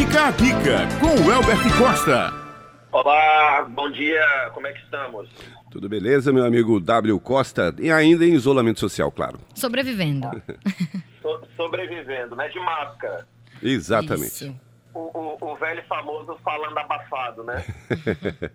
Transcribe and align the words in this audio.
Fica 0.00 0.28
a 0.28 0.30
dica 0.30 0.88
com 0.98 1.08
o 1.08 1.30
Elbert 1.30 1.76
Costa. 1.76 2.32
Olá, 2.90 3.66
bom 3.68 3.90
dia, 3.90 4.24
como 4.54 4.66
é 4.66 4.72
que 4.72 4.78
estamos? 4.78 5.28
Tudo 5.70 5.90
beleza, 5.90 6.32
meu 6.32 6.42
amigo 6.42 6.80
W 6.80 7.20
Costa? 7.20 7.74
E 7.78 7.92
ainda 7.92 8.24
em 8.24 8.32
isolamento 8.32 8.80
social, 8.80 9.12
claro. 9.12 9.38
Sobrevivendo. 9.54 10.26
So- 11.20 11.42
sobrevivendo, 11.54 12.34
né? 12.34 12.48
De 12.48 12.58
máscara. 12.60 13.26
Exatamente. 13.62 14.46
Isso. 14.46 14.56
O, 14.94 15.00
o- 15.00 15.52
o 15.52 15.56
velho 15.56 15.82
famoso 15.86 16.34
falando 16.42 16.78
abafado, 16.78 17.44
né? 17.44 17.62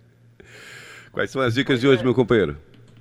Quais 1.12 1.30
são 1.30 1.40
as 1.42 1.54
dicas 1.54 1.80
de 1.80 1.86
hoje, 1.86 2.02
meu 2.02 2.12
companheiro? 2.12 2.56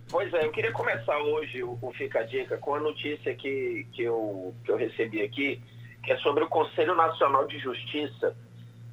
Pois 0.08 0.32
é, 0.36 0.46
eu 0.46 0.52
queria 0.52 0.72
começar 0.72 1.18
hoje 1.18 1.64
o, 1.64 1.80
o 1.82 1.92
Fica 1.94 2.20
a 2.20 2.24
Dica 2.24 2.58
com 2.58 2.76
a 2.76 2.80
notícia 2.80 3.34
que, 3.34 3.88
que, 3.92 4.04
eu, 4.04 4.54
que 4.64 4.70
eu 4.72 4.78
recebi 4.78 5.24
aqui, 5.24 5.60
que 6.06 6.12
é 6.14 6.18
sobre 6.20 6.44
o 6.44 6.48
Conselho 6.50 6.96
Nacional 6.96 7.48
de 7.48 7.58
Justiça, 7.60 8.36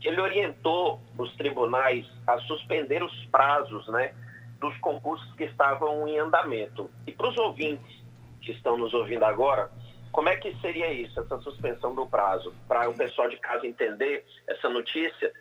que 0.00 0.08
ele 0.08 0.20
orientou 0.20 1.00
os 1.16 1.32
tribunais 1.36 2.06
a 2.26 2.38
suspender 2.40 3.02
os 3.02 3.14
prazos 3.26 3.86
né, 3.88 4.14
dos 4.58 4.76
concursos 4.78 5.32
que 5.36 5.44
estavam 5.44 6.08
em 6.08 6.18
andamento. 6.18 6.90
E 7.06 7.12
para 7.12 7.28
os 7.28 7.36
ouvintes 7.38 8.02
que 8.40 8.50
estão 8.52 8.76
nos 8.76 8.92
ouvindo 8.94 9.24
agora, 9.24 9.70
como 10.10 10.28
é 10.28 10.36
que 10.36 10.54
seria 10.60 10.92
isso, 10.92 11.20
essa 11.20 11.38
suspensão 11.38 11.94
do 11.94 12.06
prazo? 12.06 12.52
Para 12.66 12.88
o 12.88 12.94
pessoal 12.94 13.28
de 13.28 13.36
casa 13.36 13.66
entender 13.66 14.24
essa 14.48 14.68
notícia, 14.68 15.32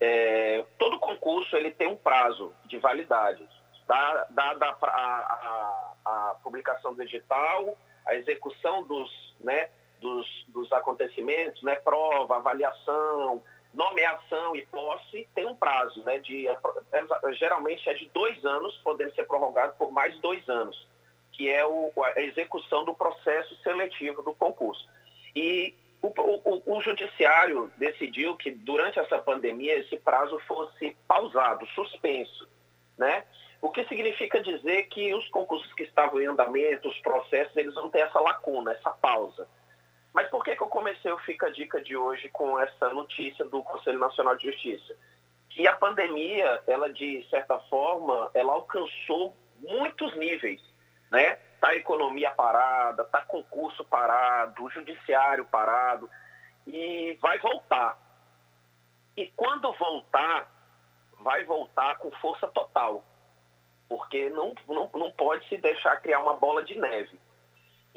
é, 0.00 0.64
todo 0.78 0.98
concurso 0.98 1.56
ele 1.56 1.70
tem 1.70 1.88
um 1.88 1.96
prazo 1.96 2.52
de 2.66 2.78
validade, 2.78 3.46
da- 3.86 4.26
dada 4.30 4.66
a, 4.66 4.86
a- 4.86 5.94
a- 6.04 6.30
a 6.30 6.34
publicação 6.42 6.94
do 6.94 7.02
edital, 7.02 7.76
a 8.06 8.14
execução 8.14 8.82
dos, 8.84 9.34
né, 9.40 9.68
dos, 10.00 10.26
dos 10.48 10.70
acontecimentos, 10.72 11.62
né, 11.62 11.74
prova, 11.76 12.36
avaliação, 12.36 13.42
nomeação 13.74 14.56
e 14.56 14.64
posse, 14.66 15.28
tem 15.34 15.46
um 15.46 15.54
prazo, 15.54 16.02
né, 16.04 16.18
de, 16.18 16.48
é, 16.48 16.56
geralmente 17.34 17.88
é 17.88 17.94
de 17.94 18.08
dois 18.14 18.44
anos, 18.44 18.76
podendo 18.78 19.14
ser 19.14 19.26
prorrogado 19.26 19.74
por 19.76 19.90
mais 19.92 20.18
dois 20.20 20.48
anos, 20.48 20.86
que 21.32 21.48
é 21.48 21.64
o- 21.64 21.92
a 22.16 22.20
execução 22.20 22.84
do 22.84 22.94
processo 22.94 23.54
seletivo 23.62 24.22
do 24.22 24.34
concurso. 24.34 24.88
E 25.36 25.74
o, 26.02 26.08
o- 26.08 26.76
o 26.76 26.80
judiciário 26.80 27.70
decidiu 27.76 28.36
que 28.36 28.50
durante 28.50 28.98
essa 28.98 29.18
pandemia 29.18 29.76
esse 29.78 29.96
prazo 29.98 30.38
fosse 30.40 30.96
pausado, 31.06 31.66
suspenso, 31.68 32.48
né? 32.96 33.24
O 33.60 33.70
que 33.70 33.84
significa 33.84 34.40
dizer 34.40 34.84
que 34.84 35.12
os 35.14 35.28
concursos 35.30 35.72
que 35.74 35.82
estavam 35.82 36.20
em 36.20 36.26
andamento, 36.26 36.88
os 36.88 36.98
processos, 37.00 37.56
eles 37.56 37.74
vão 37.74 37.90
ter 37.90 38.00
essa 38.00 38.20
lacuna, 38.20 38.72
essa 38.72 38.90
pausa. 38.90 39.48
Mas 40.12 40.28
por 40.28 40.42
que, 40.44 40.56
que 40.56 40.62
eu 40.62 40.68
comecei 40.68 41.12
o 41.12 41.18
Fica 41.18 41.46
a 41.46 41.50
Dica 41.50 41.80
de 41.80 41.96
hoje 41.96 42.28
com 42.30 42.58
essa 42.58 42.88
notícia 42.90 43.44
do 43.44 43.62
Conselho 43.62 43.98
Nacional 43.98 44.36
de 44.36 44.50
Justiça? 44.50 44.96
Que 45.50 45.66
a 45.66 45.76
pandemia, 45.76 46.62
ela 46.66 46.92
de 46.92 47.26
certa 47.30 47.58
forma, 47.60 48.30
ela 48.34 48.52
alcançou 48.52 49.36
muitos 49.60 50.14
níveis, 50.16 50.60
né? 51.10 51.36
Tá 51.60 51.68
a 51.68 51.76
economia 51.76 52.30
parada, 52.30 53.04
tá 53.04 53.22
concurso 53.22 53.84
parado, 53.84 54.64
o 54.64 54.70
judiciário 54.70 55.44
parado 55.46 56.08
e 56.66 57.18
vai 57.20 57.38
voltar. 57.38 57.98
E 59.16 59.26
quando 59.34 59.72
voltar, 59.72 60.48
vai 61.20 61.44
voltar 61.44 61.96
com 61.98 62.10
força 62.12 62.46
total, 62.48 63.02
porque 63.88 64.30
não, 64.30 64.54
não, 64.68 64.90
não 64.94 65.10
pode 65.12 65.48
se 65.48 65.56
deixar 65.56 66.00
criar 66.00 66.20
uma 66.20 66.34
bola 66.34 66.62
de 66.62 66.78
neve. 66.78 67.18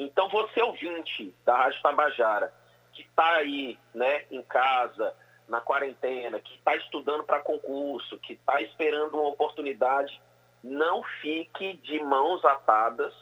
Então, 0.04 0.28
você 0.30 0.60
ouvinte 0.64 1.32
da 1.46 1.56
Rádio 1.56 1.80
Tabajara, 1.84 2.52
que 2.92 3.04
está 3.04 3.36
aí 3.36 3.78
né, 3.94 4.26
em 4.32 4.42
casa, 4.42 5.16
na 5.48 5.62
quarentena, 5.62 6.40
que 6.40 6.56
está 6.56 6.76
estudando 6.76 7.24
para 7.24 7.40
concurso, 7.42 8.18
que 8.18 8.34
está 8.34 8.60
esperando 8.64 9.14
uma 9.14 9.30
oportunidade, 9.30 10.20
não 10.64 11.04
fique 11.22 11.74
de 11.84 12.02
mãos 12.04 12.44
atadas 12.44 13.14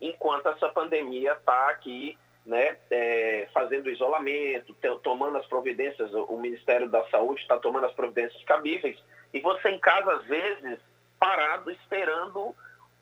enquanto 0.00 0.48
essa 0.48 0.68
pandemia 0.68 1.34
está 1.34 1.68
aqui 1.70 2.18
né, 2.44 2.76
é, 2.90 3.48
fazendo 3.54 3.88
isolamento, 3.88 4.74
tomando 5.04 5.38
as 5.38 5.46
providências, 5.46 6.12
o 6.12 6.36
Ministério 6.38 6.88
da 6.88 7.04
Saúde 7.08 7.40
está 7.40 7.56
tomando 7.58 7.86
as 7.86 7.92
providências 7.92 8.42
cabíveis, 8.44 8.98
e 9.32 9.40
você 9.40 9.68
em 9.68 9.78
casa, 9.78 10.12
às 10.12 10.24
vezes, 10.24 10.80
parado, 11.20 11.70
esperando 11.70 12.52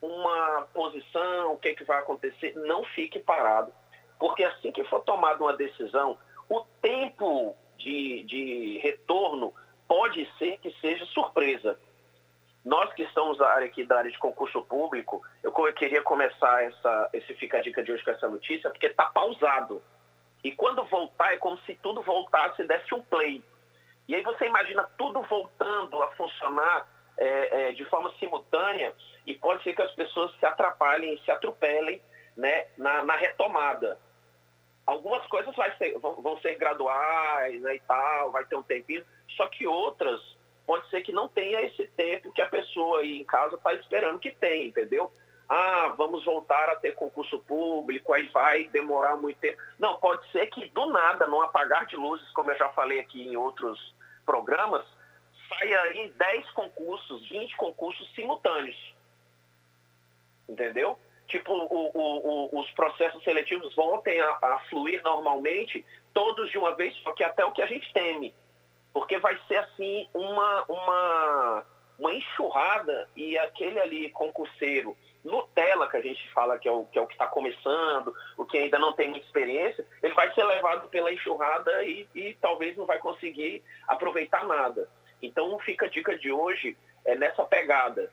uma 0.04 0.68
posição, 0.74 1.54
o 1.54 1.56
vai 1.84 1.98
acontecer, 1.98 2.52
não 2.56 2.84
fique 2.84 3.18
parado. 3.18 3.72
Porque 4.18 4.44
assim 4.44 4.72
que 4.72 4.84
for 4.84 5.00
tomada 5.00 5.42
uma 5.42 5.56
decisão, 5.56 6.18
o 6.48 6.60
tempo 6.80 7.56
de, 7.78 8.22
de 8.24 8.78
retorno 8.82 9.52
pode 9.86 10.28
ser 10.38 10.58
que 10.58 10.70
seja 10.80 11.04
surpresa. 11.06 11.78
Nós 12.64 12.92
que 12.94 13.02
estamos 13.02 13.38
na 13.38 13.46
área 13.46 13.66
aqui 13.66 13.84
da 13.84 13.98
área 13.98 14.10
de 14.10 14.18
concurso 14.18 14.62
público, 14.62 15.22
eu 15.42 15.52
co- 15.52 15.68
eu 15.68 15.74
queria 15.74 16.00
começar 16.02 16.64
essa, 16.64 17.10
esse 17.12 17.34
Fica 17.34 17.58
a 17.58 17.60
Dica 17.60 17.82
de 17.82 17.92
hoje 17.92 18.02
com 18.02 18.10
essa 18.10 18.28
notícia, 18.28 18.70
porque 18.70 18.86
está 18.86 19.04
pausado. 19.06 19.82
E 20.42 20.52
quando 20.52 20.82
voltar, 20.84 21.34
é 21.34 21.36
como 21.36 21.58
se 21.58 21.74
tudo 21.76 22.00
voltasse 22.02 22.62
e 22.62 22.66
desse 22.66 22.94
um 22.94 23.02
play. 23.02 23.42
E 24.08 24.14
aí 24.14 24.22
você 24.22 24.46
imagina 24.46 24.82
tudo 24.96 25.20
voltando 25.22 26.02
a 26.02 26.08
funcionar 26.12 26.86
é, 27.16 27.68
é, 27.68 27.72
de 27.72 27.84
forma 27.86 28.12
simultânea 28.18 28.92
e 29.26 29.34
pode 29.34 29.62
ser 29.62 29.74
que 29.74 29.82
as 29.82 29.92
pessoas 29.92 30.32
se 30.38 30.46
atrapalhem, 30.46 31.18
se 31.24 31.30
atropelem 31.30 32.00
né, 32.36 32.66
na, 32.76 33.04
na 33.04 33.16
retomada. 33.16 33.98
Algumas 34.86 35.26
coisas 35.26 35.54
ser- 35.78 35.98
vão, 35.98 36.20
vão 36.20 36.38
ser 36.40 36.56
graduais 36.56 37.60
né, 37.62 37.76
e 37.76 37.80
tal, 37.80 38.30
vai 38.30 38.44
ter 38.44 38.56
um 38.56 38.62
tempinho, 38.62 39.04
só 39.36 39.46
que 39.46 39.66
outras 39.66 40.20
pode 40.66 40.88
ser 40.88 41.02
que 41.02 41.12
não 41.12 41.28
tenha 41.28 41.60
esse 41.62 41.86
tempo 41.88 42.32
que 42.32 42.42
a 42.42 42.48
pessoa 42.48 43.00
aí 43.00 43.20
em 43.20 43.24
casa 43.24 43.54
está 43.54 43.72
esperando 43.74 44.18
que 44.18 44.30
tenha, 44.30 44.66
entendeu? 44.66 45.12
Ah, 45.46 45.94
vamos 45.96 46.24
voltar 46.24 46.70
a 46.70 46.76
ter 46.76 46.94
concurso 46.94 47.38
público, 47.40 48.12
aí 48.14 48.26
vai 48.28 48.64
demorar 48.68 49.16
muito 49.16 49.38
tempo. 49.38 49.60
Não, 49.78 49.96
pode 49.96 50.26
ser 50.32 50.46
que 50.46 50.70
do 50.70 50.86
nada, 50.86 51.26
num 51.26 51.42
apagar 51.42 51.84
de 51.86 51.96
luzes, 51.96 52.28
como 52.32 52.50
eu 52.50 52.56
já 52.56 52.70
falei 52.70 52.98
aqui 53.00 53.28
em 53.28 53.36
outros 53.36 53.94
programas, 54.24 54.84
saia 55.58 55.80
aí 55.82 56.08
10 56.10 56.50
concursos, 56.50 57.28
20 57.28 57.56
concursos 57.56 58.12
simultâneos. 58.14 58.94
Entendeu? 60.48 60.98
Tipo, 61.26 61.52
o- 61.52 61.90
o- 61.94 62.50
o- 62.54 62.60
os 62.60 62.70
processos 62.72 63.22
seletivos 63.24 63.74
voltem 63.74 64.20
a, 64.20 64.38
a 64.42 64.58
fluir 64.68 65.02
normalmente, 65.02 65.84
todos 66.12 66.50
de 66.50 66.58
uma 66.58 66.74
vez, 66.74 66.94
só 67.02 67.12
que 67.12 67.24
até 67.24 67.44
o 67.44 67.52
que 67.52 67.62
a 67.62 67.66
gente 67.66 67.92
teme. 67.92 68.34
Porque 68.92 69.18
vai 69.18 69.36
ser 69.48 69.56
assim 69.56 70.08
uma, 70.12 70.64
uma, 70.68 71.66
uma 71.98 72.14
enxurrada 72.14 73.08
e 73.16 73.36
aquele 73.38 73.80
ali 73.80 74.10
concurseiro 74.10 74.96
Nutella, 75.24 75.88
que 75.88 75.96
a 75.96 76.02
gente 76.02 76.28
fala 76.32 76.58
que 76.58 76.68
é 76.68 76.70
o 76.70 76.84
que 76.84 76.98
é 76.98 77.02
está 77.04 77.26
começando, 77.26 78.14
o 78.36 78.44
que 78.44 78.58
ainda 78.58 78.78
não 78.78 78.92
tem 78.92 79.08
muita 79.08 79.24
experiência, 79.24 79.84
ele 80.02 80.12
vai 80.12 80.32
ser 80.34 80.44
levado 80.44 80.88
pela 80.90 81.10
enxurrada 81.12 81.82
e, 81.82 82.06
e 82.14 82.34
talvez 82.34 82.76
não 82.76 82.84
vai 82.84 82.98
conseguir 82.98 83.64
aproveitar 83.88 84.44
nada. 84.44 84.86
Então 85.26 85.58
fica 85.60 85.86
a 85.86 85.88
dica 85.88 86.16
de 86.18 86.30
hoje 86.30 86.76
é 87.04 87.14
nessa 87.14 87.44
pegada. 87.44 88.10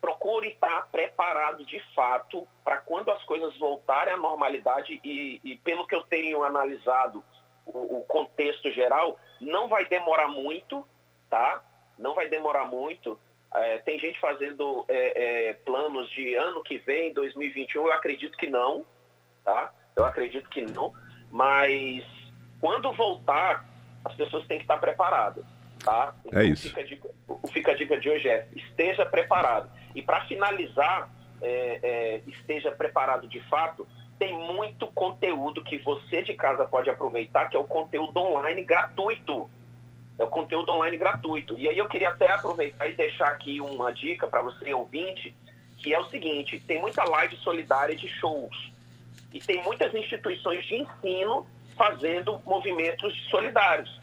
Procure 0.00 0.48
estar 0.48 0.88
preparado 0.90 1.64
de 1.64 1.80
fato 1.94 2.46
para 2.62 2.78
quando 2.78 3.10
as 3.10 3.22
coisas 3.24 3.56
voltarem 3.58 4.14
à 4.14 4.16
normalidade 4.16 5.00
e, 5.02 5.40
e 5.42 5.56
pelo 5.58 5.86
que 5.86 5.94
eu 5.94 6.02
tenho 6.02 6.42
analisado 6.44 7.24
o, 7.64 7.98
o 7.98 8.04
contexto 8.04 8.70
geral, 8.70 9.18
não 9.40 9.68
vai 9.68 9.86
demorar 9.86 10.28
muito, 10.28 10.86
tá? 11.30 11.62
Não 11.98 12.14
vai 12.14 12.28
demorar 12.28 12.66
muito. 12.66 13.18
É, 13.54 13.78
tem 13.78 13.98
gente 13.98 14.18
fazendo 14.18 14.84
é, 14.88 15.48
é, 15.48 15.52
planos 15.52 16.10
de 16.10 16.34
ano 16.34 16.62
que 16.62 16.78
vem, 16.78 17.12
2021, 17.12 17.86
eu 17.86 17.92
acredito 17.92 18.36
que 18.36 18.48
não, 18.48 18.84
tá? 19.44 19.72
Eu 19.94 20.04
acredito 20.04 20.48
que 20.50 20.62
não, 20.62 20.92
mas 21.30 22.04
quando 22.60 22.92
voltar, 22.92 23.64
as 24.04 24.14
pessoas 24.14 24.44
têm 24.46 24.58
que 24.58 24.64
estar 24.64 24.78
preparadas, 24.78 25.44
tá? 25.84 26.14
Então, 26.24 26.40
É 26.40 26.44
isso. 26.44 26.68
Fica 26.68 26.80
a 26.80 26.84
dica- 26.84 27.08
o 27.28 27.48
Fica 27.48 27.72
a 27.72 27.74
Dica 27.74 27.98
de 28.00 28.08
hoje 28.10 28.28
é, 28.28 28.46
esteja 28.54 29.04
preparado. 29.06 29.70
E 29.94 30.02
para 30.02 30.24
finalizar, 30.26 31.10
é, 31.42 31.78
é, 31.82 32.20
esteja 32.26 32.70
preparado 32.72 33.28
de 33.28 33.40
fato, 33.48 33.86
tem 34.18 34.36
muito 34.36 34.86
conteúdo 34.88 35.62
que 35.62 35.78
você 35.78 36.22
de 36.22 36.34
casa 36.34 36.64
pode 36.64 36.88
aproveitar, 36.88 37.48
que 37.48 37.56
é 37.56 37.60
o 37.60 37.64
conteúdo 37.64 38.18
online 38.18 38.62
gratuito. 38.64 39.50
É 40.18 40.22
o 40.24 40.28
conteúdo 40.28 40.70
online 40.72 40.96
gratuito. 40.96 41.58
E 41.58 41.68
aí 41.68 41.76
eu 41.76 41.88
queria 41.88 42.10
até 42.10 42.30
aproveitar 42.32 42.88
e 42.88 42.94
deixar 42.94 43.28
aqui 43.28 43.60
uma 43.60 43.92
dica 43.92 44.26
para 44.26 44.42
você 44.42 44.72
ouvinte, 44.72 45.34
que 45.78 45.92
é 45.92 45.98
o 45.98 46.04
seguinte, 46.08 46.58
tem 46.60 46.80
muita 46.80 47.04
live 47.04 47.36
solidária 47.38 47.94
de 47.96 48.08
shows. 48.08 48.72
E 49.32 49.40
tem 49.40 49.62
muitas 49.64 49.92
instituições 49.92 50.64
de 50.66 50.76
ensino 50.76 51.44
fazendo 51.76 52.40
movimentos 52.46 53.12
solidários, 53.28 54.00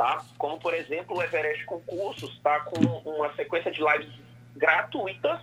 tá? 0.00 0.24
Como, 0.38 0.58
por 0.58 0.72
exemplo, 0.72 1.18
o 1.18 1.22
Everest 1.22 1.66
Concursos 1.66 2.32
está 2.32 2.60
com 2.60 2.80
uma 2.80 3.30
sequência 3.34 3.70
de 3.70 3.82
lives 3.82 4.08
gratuitas 4.56 5.38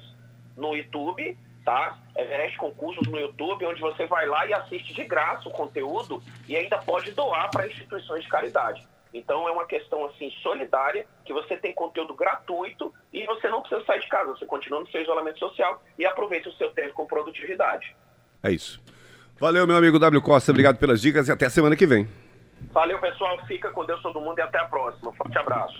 no 0.55 0.75
YouTube, 0.75 1.37
tá? 1.63 1.95
Everest 2.15 2.57
Concursos 2.57 3.07
no 3.07 3.19
YouTube, 3.19 3.67
onde 3.67 3.79
você 3.79 4.07
vai 4.07 4.25
lá 4.25 4.47
e 4.47 4.55
assiste 4.55 4.95
de 4.95 5.03
graça 5.03 5.47
o 5.47 5.51
conteúdo 5.51 6.23
e 6.47 6.55
ainda 6.55 6.79
pode 6.79 7.11
doar 7.11 7.51
para 7.51 7.67
instituições 7.67 8.23
de 8.23 8.29
caridade. 8.29 8.83
Então 9.13 9.47
é 9.47 9.51
uma 9.51 9.67
questão 9.67 10.03
assim 10.07 10.31
solidária, 10.41 11.05
que 11.23 11.31
você 11.31 11.55
tem 11.55 11.71
conteúdo 11.71 12.15
gratuito 12.15 12.91
e 13.13 13.27
você 13.27 13.47
não 13.49 13.61
precisa 13.61 13.85
sair 13.85 13.99
de 13.99 14.07
casa, 14.07 14.31
você 14.31 14.47
continua 14.47 14.79
no 14.79 14.87
seu 14.87 15.03
isolamento 15.03 15.37
social 15.37 15.83
e 15.99 16.03
aproveita 16.03 16.49
o 16.49 16.53
seu 16.53 16.71
tempo 16.71 16.95
com 16.95 17.05
produtividade. 17.05 17.95
É 18.41 18.49
isso. 18.49 18.81
Valeu, 19.39 19.67
meu 19.67 19.77
amigo 19.77 19.99
W 19.99 20.19
Costa, 20.23 20.49
obrigado 20.49 20.79
pelas 20.79 20.99
dicas 20.99 21.27
e 21.27 21.31
até 21.31 21.47
semana 21.47 21.75
que 21.75 21.85
vem. 21.85 22.09
Valeu, 22.71 22.99
pessoal. 22.99 23.37
Fica 23.47 23.71
com 23.71 23.85
Deus 23.85 24.01
todo 24.01 24.21
mundo 24.21 24.39
e 24.39 24.41
até 24.41 24.59
a 24.59 24.65
próxima. 24.65 25.11
Forte 25.13 25.37
abraço. 25.37 25.75